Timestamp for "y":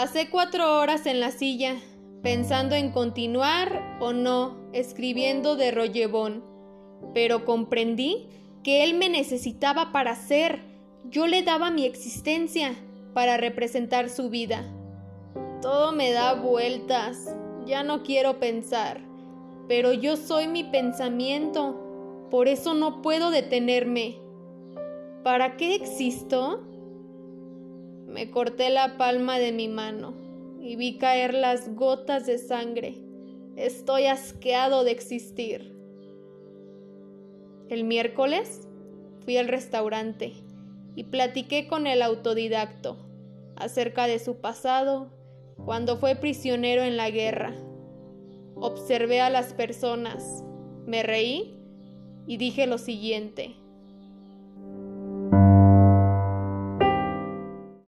30.60-30.74, 40.96-41.04, 52.26-52.36